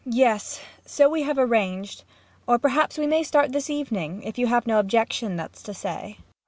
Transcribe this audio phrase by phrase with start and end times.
[0.27, 2.03] ]Yes, so we have arranged.
[2.47, 4.23] Or perhaps we may start this evening.
[4.23, 6.17] If you have no objection, that's to say?